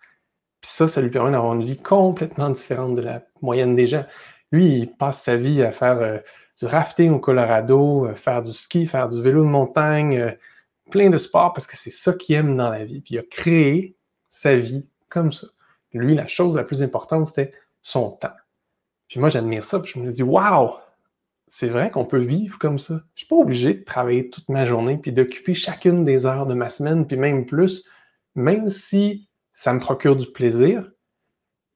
Puis 0.62 0.70
ça, 0.72 0.88
ça 0.88 1.02
lui 1.02 1.10
permet 1.10 1.32
d'avoir 1.32 1.56
une 1.56 1.64
vie 1.64 1.78
complètement 1.78 2.52
différente 2.52 2.96
de 2.96 3.02
la 3.02 3.24
moyenne 3.42 3.76
des 3.76 3.88
gens. 3.88 4.06
Lui, 4.52 4.80
il 4.80 4.88
passe 4.88 5.24
sa 5.24 5.38
vie 5.38 5.64
à 5.64 5.72
faire 5.72 6.00
euh, 6.00 6.18
du 6.60 6.66
rafting 6.66 7.12
au 7.12 7.20
Colorado, 7.20 8.08
faire 8.16 8.44
du 8.44 8.52
ski, 8.52 8.86
faire 8.86 9.10
du 9.10 9.22
vélo 9.22 9.44
de 9.44 9.50
montagne, 9.50 10.38
plein 10.92 11.10
de 11.10 11.18
sports 11.18 11.54
parce 11.54 11.66
que 11.66 11.78
c'est 11.78 11.92
ça 11.92 12.14
qu'il 12.14 12.36
aime 12.36 12.56
dans 12.58 12.70
la 12.70 12.84
vie. 12.84 13.02
Puis 13.02 13.16
il 13.16 13.20
a 13.20 13.24
créé 13.24 13.96
sa 14.28 14.56
vie 14.56 14.86
comme 15.08 15.32
ça. 15.32 15.48
Lui, 15.94 16.14
la 16.16 16.28
chose 16.28 16.56
la 16.56 16.64
plus 16.64 16.84
importante, 16.84 17.26
c'était 17.26 17.54
son 17.82 18.12
temps. 18.12 18.36
Puis 19.08 19.20
moi, 19.20 19.30
j'admire 19.30 19.64
ça, 19.64 19.80
puis 19.80 19.94
je 19.96 20.00
me 20.00 20.10
dis, 20.10 20.22
waouh, 20.22 20.72
c'est 21.50 21.68
vrai 21.68 21.90
qu'on 21.90 22.06
peut 22.06 22.20
vivre 22.20 22.58
comme 22.60 22.80
ça. 22.80 22.94
Je 22.94 23.00
ne 23.00 23.18
suis 23.18 23.28
pas 23.28 23.36
obligé 23.36 23.74
de 23.74 23.84
travailler 23.84 24.30
toute 24.30 24.48
ma 24.50 24.66
journée, 24.66 24.98
puis 24.98 25.12
d'occuper 25.12 25.54
chacune 25.54 26.06
des 26.06 26.26
heures 26.26 26.46
de 26.46 26.54
ma 26.54 26.70
semaine, 26.70 27.06
puis 27.08 27.18
même 27.18 27.46
plus, 27.46 27.90
même 28.36 28.70
si 28.70 29.28
ça 29.54 29.74
me 29.74 29.80
procure 29.80 30.16
du 30.16 30.28
plaisir, 30.28 30.90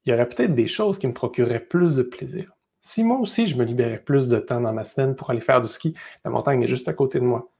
il 0.04 0.10
y 0.10 0.14
aurait 0.14 0.28
peut-être 0.28 0.54
des 0.54 0.66
choses 0.66 0.98
qui 0.98 1.06
me 1.06 1.12
procureraient 1.12 1.60
plus 1.60 1.96
de 1.96 2.02
plaisir. 2.02 2.52
Si 2.80 3.02
moi 3.02 3.18
aussi, 3.18 3.46
je 3.46 3.56
me 3.56 3.64
libérais 3.64 3.98
plus 3.98 4.28
de 4.28 4.38
temps 4.38 4.60
dans 4.60 4.72
ma 4.72 4.84
semaine 4.84 5.16
pour 5.16 5.30
aller 5.30 5.40
faire 5.40 5.60
du 5.60 5.68
ski, 5.68 5.94
la 6.24 6.30
montagne 6.30 6.62
est 6.62 6.68
juste 6.68 6.88
à 6.88 6.92
côté 6.92 7.18
de 7.18 7.24
moi. 7.24 7.50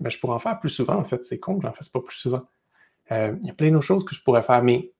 Ben, 0.00 0.10
je 0.10 0.18
pourrais 0.18 0.34
en 0.34 0.40
faire 0.40 0.58
plus 0.58 0.70
souvent, 0.70 0.96
en 0.96 1.04
fait. 1.04 1.24
C'est 1.24 1.38
con 1.38 1.56
que 1.56 1.62
j'en 1.62 1.72
fasse 1.72 1.88
pas 1.88 2.00
plus 2.00 2.16
souvent. 2.16 2.42
Euh, 3.12 3.34
il 3.40 3.46
y 3.46 3.50
a 3.50 3.54
plein 3.54 3.70
d'autres 3.70 3.84
choses 3.84 4.04
que 4.04 4.14
je 4.14 4.22
pourrais 4.22 4.42
faire, 4.42 4.62
mais 4.62 4.92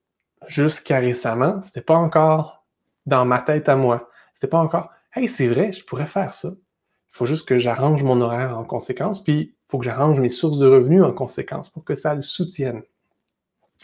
jusqu'à 0.46 0.98
récemment, 0.98 1.60
c'était 1.62 1.80
pas 1.80 1.96
encore 1.96 2.64
dans 3.06 3.24
ma 3.24 3.40
tête 3.40 3.68
à 3.68 3.74
moi. 3.74 4.08
C'était 4.34 4.46
pas 4.46 4.58
encore, 4.58 4.90
hey, 5.14 5.28
c'est 5.28 5.48
vrai, 5.48 5.72
je 5.72 5.84
pourrais 5.84 6.06
faire 6.06 6.34
ça. 6.34 6.50
Il 6.50 7.16
faut 7.16 7.26
juste 7.26 7.46
que 7.46 7.58
j'arrange 7.58 8.02
mon 8.02 8.20
horaire 8.20 8.58
en 8.58 8.64
conséquence, 8.64 9.22
puis 9.22 9.34
il 9.40 9.54
faut 9.68 9.78
que 9.78 9.84
j'arrange 9.84 10.18
mes 10.20 10.28
sources 10.28 10.58
de 10.58 10.66
revenus 10.66 11.02
en 11.02 11.12
conséquence 11.12 11.68
pour 11.68 11.84
que 11.84 11.94
ça 11.94 12.14
le 12.14 12.22
soutienne. 12.22 12.82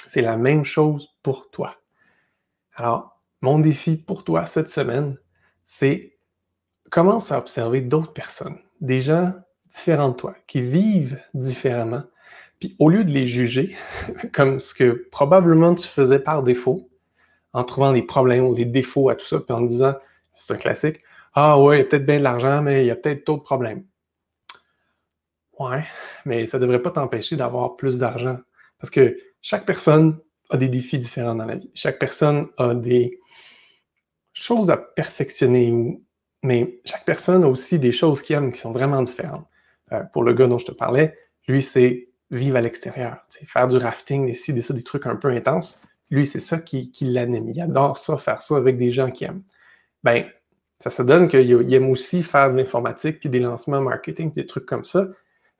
C'est 0.06 0.22
la 0.22 0.36
même 0.36 0.64
chose 0.64 1.10
pour 1.22 1.50
toi. 1.50 1.76
Alors, 2.74 3.20
mon 3.42 3.58
défi 3.58 3.96
pour 3.96 4.24
toi 4.24 4.46
cette 4.46 4.68
semaine, 4.68 5.16
c'est 5.64 6.16
commence 6.90 7.30
à 7.32 7.38
observer 7.38 7.82
d'autres 7.82 8.12
personnes, 8.12 8.58
des 8.80 9.00
gens 9.00 9.34
différents 9.66 10.10
de 10.10 10.14
toi, 10.14 10.34
qui 10.46 10.62
vivent 10.62 11.22
différemment. 11.34 12.04
Puis 12.60 12.74
au 12.78 12.88
lieu 12.88 13.04
de 13.04 13.10
les 13.10 13.26
juger, 13.26 13.76
comme 14.32 14.60
ce 14.60 14.72
que 14.72 15.06
probablement 15.10 15.74
tu 15.74 15.86
faisais 15.86 16.20
par 16.20 16.42
défaut, 16.42 16.88
en 17.52 17.64
trouvant 17.64 17.92
des 17.92 18.02
problèmes 18.02 18.44
ou 18.44 18.54
des 18.54 18.64
défauts 18.64 19.08
à 19.08 19.14
tout 19.16 19.26
ça, 19.26 19.40
puis 19.40 19.54
en 19.54 19.60
disant, 19.62 19.94
c'est 20.34 20.54
un 20.54 20.56
classique, 20.56 21.00
ah 21.40 21.56
ouais, 21.56 21.76
il 21.76 21.78
y 21.78 21.82
a 21.82 21.84
peut-être 21.84 22.04
bien 22.04 22.18
de 22.18 22.24
l'argent, 22.24 22.62
mais 22.62 22.82
il 22.82 22.86
y 22.86 22.90
a 22.90 22.96
peut-être 22.96 23.24
d'autres 23.24 23.44
problèmes. 23.44 23.84
Ouais, 25.60 25.84
mais 26.24 26.46
ça 26.46 26.58
ne 26.58 26.62
devrait 26.62 26.82
pas 26.82 26.90
t'empêcher 26.90 27.36
d'avoir 27.36 27.76
plus 27.76 27.96
d'argent. 27.96 28.38
Parce 28.80 28.90
que 28.90 29.16
chaque 29.40 29.64
personne 29.64 30.18
a 30.50 30.56
des 30.56 30.68
défis 30.68 30.98
différents 30.98 31.36
dans 31.36 31.44
la 31.44 31.54
vie. 31.54 31.70
Chaque 31.74 32.00
personne 32.00 32.48
a 32.56 32.74
des 32.74 33.20
choses 34.32 34.68
à 34.68 34.76
perfectionner, 34.76 36.00
mais 36.42 36.80
chaque 36.84 37.04
personne 37.04 37.44
a 37.44 37.48
aussi 37.48 37.78
des 37.78 37.92
choses 37.92 38.20
qu'il 38.20 38.34
aime 38.34 38.52
qui 38.52 38.58
sont 38.58 38.72
vraiment 38.72 39.02
différentes. 39.02 39.46
Euh, 39.92 40.02
pour 40.12 40.24
le 40.24 40.32
gars 40.32 40.48
dont 40.48 40.58
je 40.58 40.66
te 40.66 40.72
parlais, 40.72 41.16
lui, 41.46 41.62
c'est 41.62 42.08
vivre 42.32 42.56
à 42.56 42.60
l'extérieur, 42.60 43.18
faire 43.28 43.68
du 43.68 43.76
rafting, 43.76 44.26
des 44.26 44.52
des 44.52 44.82
trucs 44.82 45.06
un 45.06 45.14
peu 45.14 45.28
intenses. 45.28 45.86
Lui, 46.10 46.26
c'est 46.26 46.40
ça 46.40 46.58
qui, 46.58 46.90
l'anime. 47.00 47.48
Il 47.48 47.60
adore 47.60 47.96
ça, 47.96 48.18
faire 48.18 48.42
ça 48.42 48.56
avec 48.56 48.76
des 48.76 48.90
gens 48.90 49.12
qui 49.12 49.24
aiment. 49.24 49.44
Ben, 50.02 50.26
ça 50.78 50.90
se 50.90 51.02
donne 51.02 51.28
qu'il 51.28 51.74
aime 51.74 51.90
aussi 51.90 52.22
faire 52.22 52.52
de 52.52 52.56
l'informatique, 52.56 53.20
puis 53.20 53.28
des 53.28 53.40
lancements 53.40 53.80
marketing, 53.80 54.30
puis 54.32 54.42
des 54.42 54.46
trucs 54.46 54.66
comme 54.66 54.84
ça. 54.84 55.08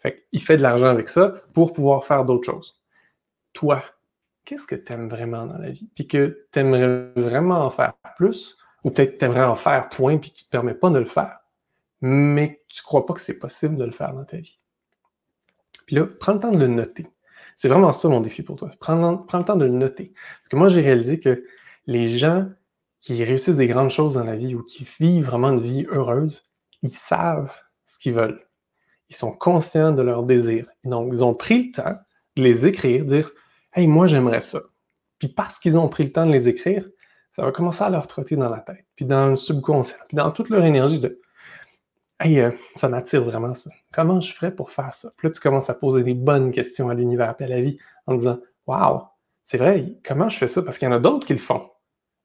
Fait 0.00 0.26
il 0.32 0.40
fait 0.40 0.56
de 0.56 0.62
l'argent 0.62 0.87
avec 0.87 1.08
ça 1.08 1.34
pour 1.54 1.72
pouvoir 1.72 2.04
faire 2.04 2.25
d'autres 2.25 2.46
choses. 2.46 2.80
Toi, 3.52 3.82
qu'est-ce 4.44 4.66
que 4.66 4.76
tu 4.76 4.92
aimes 4.92 5.08
vraiment 5.08 5.44
dans 5.46 5.58
la 5.58 5.70
vie? 5.70 5.90
Puis 5.94 6.06
que 6.06 6.46
tu 6.52 6.60
aimerais 6.60 7.10
vraiment 7.16 7.64
en 7.64 7.70
faire 7.70 7.94
plus, 8.16 8.56
ou 8.84 8.90
peut-être 8.90 9.18
tu 9.18 9.25
aimerais 9.25 9.44
en 9.44 9.56
faire 9.56 9.88
point, 9.88 10.18
puis 10.18 10.30
tu 10.30 10.44
ne 10.44 10.46
te 10.46 10.50
permets 10.50 10.75
pas 10.75 10.90
de 10.90 10.98
le 10.98 11.06
faire 11.06 11.38
mais 12.00 12.62
tu 12.68 12.80
ne 12.80 12.84
crois 12.84 13.06
pas 13.06 13.14
que 13.14 13.20
c'est 13.20 13.34
possible 13.34 13.76
de 13.76 13.84
le 13.84 13.90
faire 13.90 14.12
dans 14.12 14.25
ta 14.25 14.37
vie. 14.37 14.58
Puis 15.87 15.96
là, 15.96 16.06
prends 16.06 16.34
le 16.34 16.38
temps 16.38 16.50
de 16.50 16.58
le 16.58 16.68
noter. 16.68 17.06
C'est 17.56 17.68
vraiment 17.68 17.92
ça 17.92 18.08
mon 18.08 18.20
défi 18.20 18.42
pour 18.42 18.56
toi. 18.56 18.70
Prends, 18.78 19.25
le 19.32 19.44
temps 19.44 19.56
de 19.56 19.64
le 19.64 19.72
noter. 19.72 20.12
Parce 20.38 20.48
que 20.48 20.56
moi, 20.56 20.68
j'ai 20.68 20.80
réalisé 20.80 21.18
que 21.18 21.44
les 21.87 22.16
gens 22.16 22.46
qui 23.14 23.24
réussissent 23.24 23.56
des 23.56 23.66
grandes 23.66 23.88
choses 23.88 24.14
dans 24.14 24.24
la 24.24 24.36
vie 24.36 24.54
ou 24.54 24.62
qui 24.62 24.86
vivent 25.00 25.24
vraiment 25.24 25.48
une 25.48 25.62
vie 25.62 25.86
heureuse, 25.90 26.44
ils 26.82 26.90
savent 26.90 27.50
ce 27.86 27.98
qu'ils 27.98 28.12
veulent. 28.12 28.46
Ils 29.08 29.16
sont 29.16 29.32
conscients 29.32 29.92
de 29.92 30.02
leurs 30.02 30.24
désirs. 30.24 30.68
donc, 30.84 31.08
ils 31.12 31.24
ont 31.24 31.32
pris 31.32 31.68
le 31.68 31.72
temps 31.72 31.96
de 32.36 32.42
les 32.42 32.66
écrire, 32.66 33.06
dire 33.06 33.30
Hey, 33.72 33.86
moi, 33.86 34.06
j'aimerais 34.08 34.42
ça. 34.42 34.60
Puis 35.18 35.28
parce 35.28 35.58
qu'ils 35.58 35.78
ont 35.78 35.88
pris 35.88 36.04
le 36.04 36.12
temps 36.12 36.26
de 36.26 36.32
les 36.32 36.48
écrire, 36.48 36.86
ça 37.34 37.42
va 37.42 37.50
commencer 37.50 37.82
à 37.82 37.88
leur 37.88 38.06
trotter 38.06 38.36
dans 38.36 38.50
la 38.50 38.60
tête, 38.60 38.84
puis 38.94 39.06
dans 39.06 39.28
le 39.28 39.36
subconscient, 39.36 39.96
puis 40.06 40.16
dans 40.16 40.30
toute 40.30 40.50
leur 40.50 40.64
énergie 40.64 40.98
de 40.98 41.18
Hey, 42.20 42.40
euh, 42.40 42.50
ça 42.76 42.90
m'attire 42.90 43.22
vraiment 43.22 43.54
ça. 43.54 43.70
Comment 43.92 44.20
je 44.20 44.34
ferais 44.34 44.54
pour 44.54 44.70
faire 44.70 44.92
ça? 44.92 45.12
Puis 45.16 45.28
là, 45.28 45.32
tu 45.32 45.40
commences 45.40 45.70
à 45.70 45.74
poser 45.74 46.02
des 46.02 46.14
bonnes 46.14 46.52
questions 46.52 46.90
à 46.90 46.94
l'univers 46.94 47.34
et 47.38 47.44
à 47.44 47.48
la 47.48 47.60
vie 47.62 47.78
en 48.06 48.16
disant 48.16 48.38
Waouh, 48.66 49.00
c'est 49.44 49.56
vrai, 49.56 49.94
comment 50.04 50.28
je 50.28 50.36
fais 50.36 50.48
ça? 50.48 50.62
Parce 50.62 50.76
qu'il 50.76 50.86
y 50.86 50.90
en 50.90 50.94
a 50.94 50.98
d'autres 50.98 51.26
qui 51.26 51.32
le 51.32 51.38
font. 51.38 51.70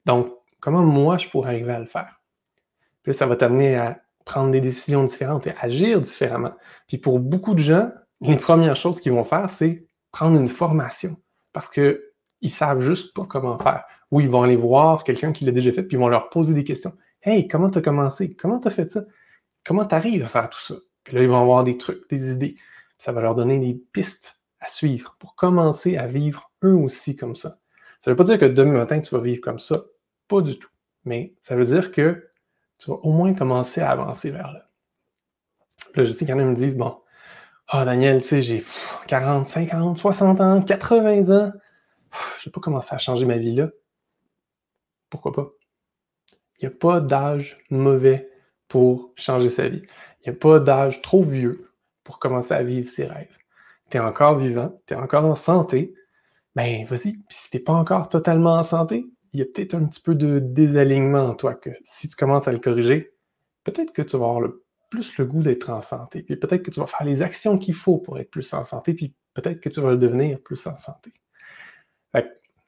Donc, 0.06 0.34
comment 0.64 0.82
moi 0.82 1.18
je 1.18 1.28
pourrais 1.28 1.50
arriver 1.50 1.74
à 1.74 1.80
le 1.80 1.86
faire? 1.86 2.22
Puis 3.04 3.14
ça 3.14 3.26
va 3.26 3.36
t'amener 3.36 3.76
à 3.76 4.00
prendre 4.24 4.52
des 4.52 4.62
décisions 4.62 5.04
différentes 5.04 5.46
et 5.46 5.54
agir 5.60 6.00
différemment. 6.00 6.54
Puis 6.88 6.98
pour 6.98 7.20
beaucoup 7.20 7.54
de 7.54 7.60
gens, 7.60 7.92
les 8.22 8.38
premières 8.38 8.78
choses 8.78 9.02
qu'ils 9.02 9.12
vont 9.12 9.26
faire, 9.26 9.50
c'est 9.50 9.86
prendre 10.12 10.40
une 10.40 10.48
formation 10.48 11.18
parce 11.52 11.70
qu'ils 11.70 12.00
ne 12.42 12.48
savent 12.48 12.80
juste 12.80 13.14
pas 13.14 13.26
comment 13.26 13.60
faire. 13.60 13.84
Ou 14.12 14.22
ils 14.22 14.30
vont 14.30 14.44
aller 14.44 14.56
voir 14.56 15.04
quelqu'un 15.04 15.34
qui 15.34 15.44
l'a 15.44 15.52
déjà 15.52 15.74
fait, 15.74 15.84
puis 15.84 15.98
ils 15.98 16.00
vont 16.00 16.08
leur 16.08 16.30
poser 16.30 16.54
des 16.54 16.64
questions. 16.64 16.94
Hey, 17.22 17.48
comment 17.50 17.70
tu 17.70 17.80
as 17.80 17.82
commencé? 17.82 18.34
Comment 18.34 18.60
tu 18.60 18.70
as 18.70 18.72
fait 18.72 18.90
ça? 18.90 19.02
comment 19.66 19.86
tu 19.86 19.96
arrives 19.96 20.24
à 20.24 20.28
faire 20.28 20.50
tout 20.50 20.60
ça? 20.60 20.76
Puis 21.04 21.16
là, 21.16 21.24
ils 21.24 21.30
vont 21.30 21.42
avoir 21.42 21.64
des 21.64 21.78
trucs, 21.78 22.10
des 22.10 22.32
idées. 22.32 22.56
Ça 22.98 23.12
va 23.12 23.22
leur 23.22 23.36
donner 23.36 23.60
des 23.60 23.74
pistes 23.74 24.40
à 24.60 24.70
suivre, 24.70 25.18
pour 25.20 25.36
commencer 25.36 25.98
à 25.98 26.08
vivre 26.08 26.52
eux 26.64 26.76
aussi 26.76 27.18
comme 27.18 27.36
ça. 27.36 27.60
Ça 28.00 28.12
ne 28.12 28.14
veut 28.14 28.16
pas 28.16 28.24
dire 28.24 28.40
que 28.40 28.46
demain 28.46 28.74
matin, 28.74 29.02
tu 29.02 29.14
vas 29.14 29.22
vivre 29.22 29.42
comme 29.42 29.60
ça. 29.60 29.78
Pas 30.28 30.42
du 30.42 30.58
tout. 30.58 30.70
Mais 31.06 31.36
ça 31.42 31.56
veut 31.56 31.66
dire 31.66 31.92
que 31.92 32.30
tu 32.80 32.90
vas 32.90 32.98
au 32.98 33.12
moins 33.12 33.34
commencer 33.34 33.82
à 33.82 33.92
avancer 33.92 34.32
vers 34.32 34.52
là. 34.52 34.70
là 35.96 36.06
je 36.06 36.12
sais 36.12 36.26
qu'il 36.26 36.34
y 36.34 36.34
en 36.34 36.40
a 36.40 36.44
me 36.44 36.56
disent, 36.56 36.76
bon, 36.76 36.98
ah 37.68 37.86
Daniel, 37.86 38.22
tu 38.22 38.28
sais, 38.28 38.42
j'ai 38.42 38.64
40, 39.08 39.48
50, 39.48 39.98
60 39.98 40.42
ans, 40.42 40.62
80 40.62 41.30
ans. 41.30 41.52
Je 42.40 42.50
n'ai 42.50 42.52
pas 42.52 42.62
commencé 42.62 42.94
à 42.94 42.98
changer 42.98 43.26
ma 43.26 43.38
vie 43.38 43.56
là. 43.56 43.70
Pourquoi 45.10 45.32
pas? 45.32 45.50
Il 46.60 46.68
n'y 46.68 46.74
a 46.74 46.78
pas 46.78 47.00
d'âge 47.00 47.58
mauvais 47.70 48.30
pour 48.68 49.12
changer 49.16 49.50
sa 49.50 49.68
vie. 49.68 49.84
Il 50.22 50.30
n'y 50.30 50.36
a 50.36 50.40
pas 50.40 50.60
d'âge 50.60 51.02
trop 51.02 51.24
vieux 51.24 51.72
pour 52.04 52.20
commencer 52.20 52.54
à 52.54 52.64
vivre 52.64 52.88
ses 52.88 53.06
rêves. 53.06 53.36
Tu 53.90 53.98
es 53.98 54.00
encore 54.00 54.38
vivant, 54.38 54.80
tu 54.86 54.94
es 54.94 54.98
encore 54.98 55.26
en 55.26 55.36
santé, 55.36 55.94
ben 56.56 56.86
vas-y. 56.86 57.14
Puis 57.14 57.26
si 57.30 57.50
tu 57.50 57.58
n'es 57.58 57.64
pas 57.64 57.74
encore 57.74 58.10
totalement 58.10 58.54
en 58.54 58.64
santé, 58.64 59.06
il 59.34 59.40
y 59.40 59.44
a 59.44 59.46
peut-être 59.46 59.76
un 59.76 59.86
petit 59.86 60.02
peu 60.02 60.16
de 60.16 60.40
désalignement 60.40 61.26
en 61.26 61.36
toi 61.36 61.56
que 61.56 61.72
si 61.84 62.08
tu 62.08 62.16
commences 62.16 62.48
à 62.48 62.52
le 62.52 62.60
corriger, 62.60 63.14
peut-être 63.64 63.92
que 63.94 64.02
tu 64.02 64.18
vas 64.18 64.26
avoir 64.26 64.50
plus 64.90 65.18
le 65.18 65.26
goût 65.26 65.42
d'être 65.42 65.70
en 65.70 65.82
santé. 65.82 66.22
Puis 66.22 66.36
peut-être 66.36 66.64
que 66.64 66.72
tu 66.72 66.80
vas 66.80 66.88
faire 66.88 67.06
les 67.06 67.22
actions 67.22 67.58
qu'il 67.58 67.74
faut 67.74 67.98
pour 67.98 68.20
être 68.20 68.30
plus 68.30 68.54
en 68.54 68.64
santé, 68.64 68.94
puis 68.94 69.16
peut-être 69.34 69.60
que 69.60 69.70
tu 69.70 69.82
vas 69.82 69.92
le 69.92 69.98
devenir 69.98 70.40
plus 70.40 70.66
en 70.68 70.78
santé. 70.78 71.12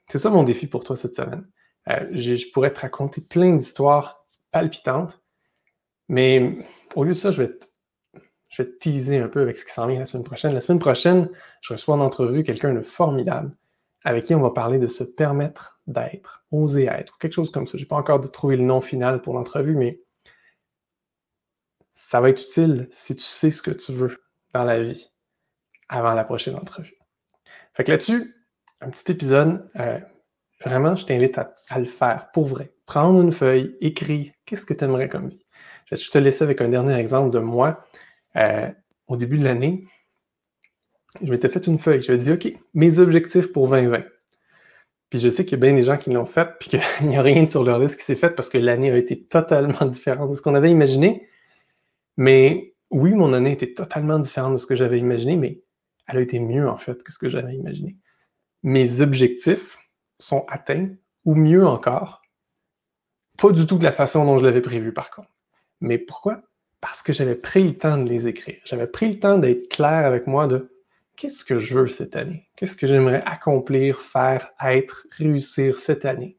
C'est 0.08 0.18
ça 0.18 0.30
mon 0.30 0.44
défi 0.44 0.66
pour 0.66 0.84
toi 0.84 0.96
cette 0.96 1.14
semaine. 1.14 1.46
Euh, 1.88 2.06
je, 2.12 2.50
pourrais 2.52 2.72
te 2.72 2.80
raconter 2.80 3.20
plein 3.20 3.54
d'histoires 3.54 4.26
palpitantes, 4.52 5.22
mais 6.08 6.58
au 6.94 7.04
lieu 7.04 7.10
de 7.10 7.16
ça, 7.16 7.30
je 7.30 7.42
vais 7.42 7.48
te, 7.48 7.66
je 8.50 8.62
vais 8.62 8.68
te 8.70 8.78
teaser 8.78 9.18
un 9.18 9.28
peu 9.28 9.40
avec 9.40 9.58
ce 9.58 9.64
qui 9.64 9.72
s'en 9.72 9.86
vient 9.86 9.98
la 9.98 10.06
semaine 10.06 10.24
prochaine. 10.24 10.54
La 10.54 10.60
semaine 10.60 10.78
prochaine, 10.78 11.28
je 11.60 11.72
reçois 11.72 11.96
en 11.96 12.00
entrevue 12.00 12.44
quelqu'un 12.44 12.72
de 12.72 12.82
formidable 12.82 13.56
avec 14.04 14.24
qui 14.24 14.34
on 14.34 14.40
va 14.40 14.50
parler 14.50 14.78
de 14.78 14.86
se 14.86 15.02
permettre 15.02 15.75
d'être, 15.86 16.44
oser 16.50 16.86
être, 16.86 17.18
quelque 17.18 17.32
chose 17.32 17.50
comme 17.50 17.66
ça. 17.66 17.78
Je 17.78 17.82
n'ai 17.82 17.88
pas 17.88 17.96
encore 17.96 18.20
trouvé 18.30 18.56
le 18.56 18.64
nom 18.64 18.80
final 18.80 19.22
pour 19.22 19.34
l'entrevue, 19.34 19.76
mais 19.76 20.00
ça 21.92 22.20
va 22.20 22.30
être 22.30 22.42
utile 22.42 22.88
si 22.92 23.16
tu 23.16 23.22
sais 23.22 23.50
ce 23.50 23.62
que 23.62 23.70
tu 23.70 23.92
veux 23.92 24.22
dans 24.52 24.64
la 24.64 24.82
vie 24.82 25.10
avant 25.88 26.14
la 26.14 26.24
prochaine 26.24 26.56
entrevue. 26.56 26.96
Fait 27.74 27.84
que 27.84 27.90
là-dessus, 27.90 28.34
un 28.80 28.90
petit 28.90 29.10
épisode, 29.12 29.68
euh, 29.80 29.98
vraiment, 30.64 30.96
je 30.96 31.06
t'invite 31.06 31.38
à, 31.38 31.78
le 31.78 31.86
faire 31.86 32.30
pour 32.32 32.46
vrai. 32.46 32.72
Prendre 32.86 33.20
une 33.20 33.32
feuille, 33.32 33.76
écris, 33.80 34.32
qu'est-ce 34.44 34.64
que 34.64 34.74
tu 34.74 34.84
aimerais 34.84 35.08
comme 35.08 35.28
vie? 35.28 35.44
Je 35.90 36.10
te 36.10 36.18
laisse 36.18 36.42
avec 36.42 36.60
un 36.60 36.68
dernier 36.68 36.94
exemple 36.94 37.30
de 37.30 37.38
moi. 37.38 37.84
Euh, 38.36 38.70
au 39.06 39.16
début 39.16 39.38
de 39.38 39.44
l'année, 39.44 39.86
je 41.22 41.30
m'étais 41.30 41.48
fait 41.48 41.66
une 41.66 41.78
feuille. 41.78 42.02
Je 42.02 42.12
me 42.12 42.18
dit, 42.18 42.32
OK, 42.32 42.52
mes 42.74 42.98
objectifs 42.98 43.52
pour 43.52 43.68
2020. 43.68 44.04
Puis 45.10 45.20
je 45.20 45.28
sais 45.28 45.44
qu'il 45.44 45.58
y 45.58 45.60
a 45.60 45.64
bien 45.64 45.74
des 45.74 45.84
gens 45.84 45.96
qui 45.96 46.10
l'ont 46.10 46.26
fait, 46.26 46.48
puis 46.58 46.70
qu'il 46.98 47.06
n'y 47.08 47.16
a 47.16 47.22
rien 47.22 47.46
sur 47.46 47.64
leur 47.64 47.78
liste 47.78 47.96
qui 47.96 48.04
s'est 48.04 48.16
fait 48.16 48.30
parce 48.30 48.48
que 48.48 48.58
l'année 48.58 48.90
a 48.90 48.96
été 48.96 49.22
totalement 49.22 49.84
différente 49.86 50.30
de 50.30 50.34
ce 50.34 50.42
qu'on 50.42 50.54
avait 50.54 50.70
imaginé. 50.70 51.28
Mais 52.16 52.74
oui, 52.90 53.14
mon 53.14 53.32
année 53.32 53.52
était 53.52 53.72
totalement 53.72 54.18
différente 54.18 54.54
de 54.54 54.58
ce 54.58 54.66
que 54.66 54.76
j'avais 54.76 54.98
imaginé, 54.98 55.36
mais 55.36 55.62
elle 56.06 56.18
a 56.18 56.20
été 56.20 56.38
mieux 56.38 56.68
en 56.68 56.76
fait 56.76 57.02
que 57.02 57.12
ce 57.12 57.18
que 57.18 57.28
j'avais 57.28 57.54
imaginé. 57.54 57.96
Mes 58.62 59.00
objectifs 59.00 59.78
sont 60.18 60.44
atteints, 60.48 60.88
ou 61.24 61.34
mieux 61.34 61.66
encore, 61.66 62.22
pas 63.36 63.50
du 63.50 63.66
tout 63.66 63.78
de 63.78 63.84
la 63.84 63.92
façon 63.92 64.24
dont 64.24 64.38
je 64.38 64.46
l'avais 64.46 64.62
prévu 64.62 64.92
par 64.92 65.10
contre. 65.10 65.28
Mais 65.80 65.98
pourquoi? 65.98 66.42
Parce 66.80 67.02
que 67.02 67.12
j'avais 67.12 67.34
pris 67.34 67.64
le 67.64 67.76
temps 67.76 67.98
de 67.98 68.08
les 68.08 68.28
écrire. 68.28 68.56
J'avais 68.64 68.86
pris 68.86 69.08
le 69.08 69.18
temps 69.18 69.38
d'être 69.38 69.68
clair 69.68 70.06
avec 70.06 70.26
moi 70.26 70.46
de 70.46 70.75
qu'est-ce 71.16 71.44
que 71.44 71.58
je 71.58 71.74
veux 71.74 71.86
cette 71.88 72.16
année? 72.16 72.48
Qu'est-ce 72.56 72.76
que 72.76 72.86
j'aimerais 72.86 73.22
accomplir, 73.24 74.00
faire, 74.00 74.50
être, 74.62 75.06
réussir 75.10 75.78
cette 75.78 76.04
année? 76.04 76.38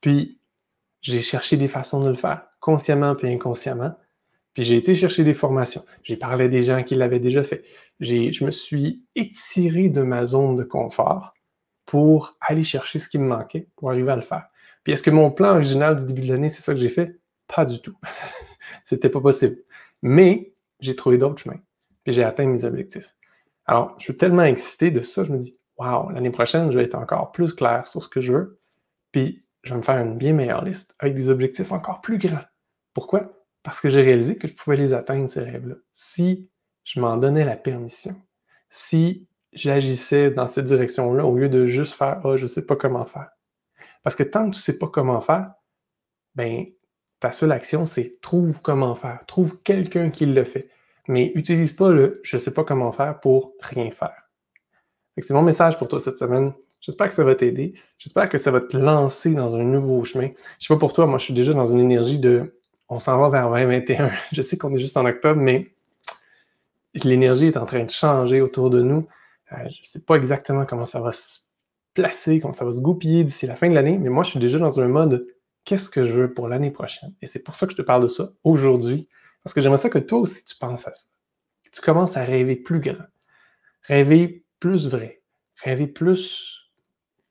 Puis, 0.00 0.40
j'ai 1.00 1.22
cherché 1.22 1.56
des 1.56 1.68
façons 1.68 2.02
de 2.02 2.08
le 2.08 2.16
faire, 2.16 2.46
consciemment 2.60 3.14
puis 3.14 3.28
inconsciemment. 3.28 3.94
Puis 4.54 4.62
j'ai 4.62 4.76
été 4.76 4.94
chercher 4.94 5.24
des 5.24 5.34
formations. 5.34 5.84
J'ai 6.02 6.16
parlé 6.16 6.48
des 6.48 6.62
gens 6.62 6.82
qui 6.82 6.94
l'avaient 6.94 7.20
déjà 7.20 7.42
fait. 7.42 7.64
Je 8.00 8.44
me 8.44 8.50
suis 8.50 9.04
étiré 9.14 9.88
de 9.88 10.02
ma 10.02 10.24
zone 10.24 10.56
de 10.56 10.62
confort 10.62 11.34
pour 11.86 12.36
aller 12.40 12.62
chercher 12.62 12.98
ce 12.98 13.08
qui 13.08 13.18
me 13.18 13.26
manquait 13.26 13.68
pour 13.76 13.90
arriver 13.90 14.12
à 14.12 14.16
le 14.16 14.22
faire. 14.22 14.46
Puis 14.82 14.92
est-ce 14.92 15.02
que 15.02 15.10
mon 15.10 15.30
plan 15.30 15.54
original 15.54 15.96
du 15.96 16.04
début 16.04 16.22
de 16.22 16.32
l'année, 16.32 16.50
c'est 16.50 16.62
ça 16.62 16.72
que 16.72 16.78
j'ai 16.78 16.88
fait? 16.88 17.18
Pas 17.48 17.64
du 17.64 17.80
tout. 17.80 17.96
C'était 18.84 19.10
pas 19.10 19.20
possible. 19.20 19.58
Mais 20.02 20.54
j'ai 20.80 20.94
trouvé 20.96 21.18
d'autres 21.18 21.42
chemins. 21.42 21.60
Puis 22.04 22.12
j'ai 22.12 22.24
atteint 22.24 22.46
mes 22.46 22.64
objectifs. 22.64 23.13
Alors, 23.66 23.94
je 23.98 24.04
suis 24.04 24.16
tellement 24.16 24.44
excité 24.44 24.90
de 24.90 25.00
ça, 25.00 25.24
je 25.24 25.32
me 25.32 25.38
dis, 25.38 25.58
waouh, 25.78 26.10
l'année 26.10 26.30
prochaine, 26.30 26.70
je 26.70 26.76
vais 26.76 26.84
être 26.84 26.94
encore 26.94 27.32
plus 27.32 27.54
clair 27.54 27.86
sur 27.86 28.02
ce 28.02 28.08
que 28.08 28.20
je 28.20 28.32
veux, 28.32 28.60
puis 29.12 29.46
je 29.62 29.72
vais 29.72 29.78
me 29.78 29.82
faire 29.82 29.98
une 29.98 30.16
bien 30.16 30.34
meilleure 30.34 30.64
liste 30.64 30.94
avec 30.98 31.14
des 31.14 31.30
objectifs 31.30 31.72
encore 31.72 32.00
plus 32.00 32.18
grands. 32.18 32.44
Pourquoi? 32.92 33.32
Parce 33.62 33.80
que 33.80 33.88
j'ai 33.88 34.02
réalisé 34.02 34.36
que 34.36 34.46
je 34.46 34.54
pouvais 34.54 34.76
les 34.76 34.92
atteindre, 34.92 35.28
ces 35.28 35.40
rêves-là, 35.40 35.76
si 35.92 36.50
je 36.84 37.00
m'en 37.00 37.16
donnais 37.16 37.44
la 37.44 37.56
permission, 37.56 38.14
si 38.68 39.26
j'agissais 39.52 40.30
dans 40.30 40.48
cette 40.48 40.66
direction-là 40.66 41.24
au 41.24 41.36
lieu 41.36 41.48
de 41.48 41.66
juste 41.66 41.94
faire 41.94 42.18
Ah, 42.18 42.22
oh, 42.24 42.36
je 42.36 42.42
ne 42.42 42.48
sais 42.48 42.66
pas 42.66 42.76
comment 42.76 43.06
faire. 43.06 43.30
Parce 44.02 44.16
que 44.16 44.22
tant 44.22 44.50
que 44.50 44.54
tu 44.54 44.58
ne 44.58 44.62
sais 44.62 44.78
pas 44.78 44.88
comment 44.88 45.20
faire, 45.22 45.54
ben, 46.34 46.66
ta 47.20 47.30
seule 47.30 47.52
action, 47.52 47.86
c'est 47.86 48.20
trouve 48.20 48.60
comment 48.60 48.94
faire, 48.94 49.24
trouve 49.26 49.62
quelqu'un 49.62 50.10
qui 50.10 50.26
le 50.26 50.44
fait 50.44 50.68
mais 51.08 51.32
utilise 51.34 51.72
pas 51.72 51.90
le 51.90 52.20
je 52.22 52.36
sais 52.36 52.52
pas 52.52 52.64
comment 52.64 52.92
faire 52.92 53.20
pour 53.20 53.54
rien 53.60 53.90
faire. 53.90 54.28
C'est 55.18 55.34
mon 55.34 55.42
message 55.42 55.78
pour 55.78 55.88
toi 55.88 56.00
cette 56.00 56.18
semaine. 56.18 56.52
J'espère 56.80 57.06
que 57.06 57.12
ça 57.12 57.24
va 57.24 57.34
t'aider. 57.34 57.74
J'espère 57.98 58.28
que 58.28 58.36
ça 58.36 58.50
va 58.50 58.60
te 58.60 58.76
lancer 58.76 59.32
dans 59.32 59.56
un 59.56 59.62
nouveau 59.62 60.04
chemin. 60.04 60.28
Je 60.58 60.66
sais 60.66 60.74
pas 60.74 60.78
pour 60.78 60.92
toi, 60.92 61.06
moi 61.06 61.18
je 61.18 61.24
suis 61.24 61.34
déjà 61.34 61.52
dans 61.52 61.66
une 61.66 61.80
énergie 61.80 62.18
de 62.18 62.58
on 62.88 62.98
s'en 62.98 63.18
va 63.18 63.28
vers 63.30 63.50
2021. 63.50 64.10
Je 64.32 64.42
sais 64.42 64.58
qu'on 64.58 64.74
est 64.74 64.78
juste 64.78 64.96
en 64.96 65.06
octobre, 65.06 65.40
mais 65.40 65.74
l'énergie 66.92 67.46
est 67.46 67.56
en 67.56 67.64
train 67.64 67.84
de 67.84 67.90
changer 67.90 68.40
autour 68.40 68.70
de 68.70 68.82
nous. 68.82 69.08
Euh, 69.52 69.56
je 69.70 69.80
ne 69.80 69.84
sais 69.84 70.00
pas 70.00 70.16
exactement 70.16 70.64
comment 70.64 70.84
ça 70.84 71.00
va 71.00 71.12
se 71.12 71.40
placer, 71.94 72.40
comment 72.40 72.52
ça 72.52 72.64
va 72.64 72.72
se 72.72 72.80
goupiller 72.80 73.24
d'ici 73.24 73.46
la 73.46 73.56
fin 73.56 73.68
de 73.68 73.74
l'année, 73.74 73.98
mais 73.98 74.10
moi 74.10 74.24
je 74.24 74.30
suis 74.30 74.40
déjà 74.40 74.58
dans 74.58 74.80
un 74.80 74.88
mode 74.88 75.26
qu'est-ce 75.64 75.88
que 75.88 76.04
je 76.04 76.12
veux 76.12 76.34
pour 76.34 76.48
l'année 76.48 76.70
prochaine? 76.70 77.14
Et 77.22 77.26
c'est 77.26 77.40
pour 77.40 77.54
ça 77.54 77.66
que 77.66 77.72
je 77.72 77.76
te 77.76 77.82
parle 77.82 78.02
de 78.02 78.08
ça 78.08 78.30
aujourd'hui. 78.42 79.08
Parce 79.44 79.54
que 79.54 79.60
j'aimerais 79.60 79.78
ça 79.78 79.90
que 79.90 79.98
toi 79.98 80.18
aussi 80.18 80.42
tu 80.44 80.56
penses 80.56 80.88
à 80.88 80.94
ça. 80.94 81.06
Tu 81.70 81.80
commences 81.80 82.16
à 82.16 82.24
rêver 82.24 82.56
plus 82.56 82.80
grand. 82.80 83.04
Rêver 83.82 84.44
plus 84.58 84.88
vrai. 84.88 85.22
Rêver 85.62 85.86
plus 85.86 86.70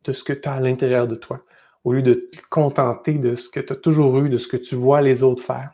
de 0.04 0.14
ce 0.14 0.24
que 0.24 0.34
tu 0.34 0.48
as 0.48 0.54
à 0.54 0.60
l'intérieur 0.60 1.08
de 1.08 1.16
toi. 1.16 1.44
Au 1.84 1.92
lieu 1.92 2.02
de 2.02 2.14
te 2.14 2.42
contenter 2.50 3.14
de 3.18 3.36
ce 3.36 3.50
que 3.50 3.60
tu 3.60 3.74
as 3.74 3.76
toujours 3.76 4.20
eu, 4.20 4.30
de 4.30 4.38
ce 4.38 4.48
que 4.48 4.58
tu 4.58 4.76
vois 4.76 5.02
les 5.02 5.24
autres 5.24 5.44
faire. 5.44 5.74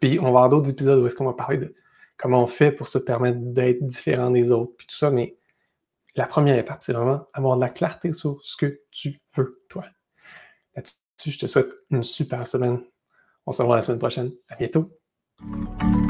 Puis 0.00 0.18
on 0.18 0.24
va 0.24 0.28
avoir 0.28 0.48
d'autres 0.48 0.70
épisodes 0.70 1.02
où 1.02 1.06
est-ce 1.06 1.16
qu'on 1.16 1.24
va 1.24 1.32
parler 1.32 1.58
de 1.58 1.74
comment 2.16 2.42
on 2.42 2.46
fait 2.46 2.70
pour 2.70 2.86
se 2.86 2.98
permettre 2.98 3.38
d'être 3.40 3.84
différent 3.84 4.30
des 4.30 4.52
autres, 4.52 4.72
puis 4.76 4.86
tout 4.86 4.96
ça, 4.96 5.10
mais 5.10 5.36
la 6.16 6.26
première 6.26 6.58
étape, 6.58 6.82
c'est 6.82 6.92
vraiment 6.92 7.26
avoir 7.32 7.56
de 7.56 7.62
la 7.62 7.70
clarté 7.70 8.12
sur 8.12 8.40
ce 8.42 8.56
que 8.56 8.80
tu 8.90 9.20
veux, 9.34 9.62
toi. 9.68 9.86
Là-dessus, 10.74 11.30
je 11.30 11.38
te 11.38 11.46
souhaite 11.46 11.72
une 11.90 12.02
super 12.02 12.46
semaine. 12.46 12.82
On 13.46 13.52
se 13.52 13.62
revoit 13.62 13.76
la 13.76 13.82
semaine 13.82 13.98
prochaine. 13.98 14.32
À 14.48 14.56
bientôt. 14.56 14.99
Thank 15.42 15.82
you. 15.82 16.09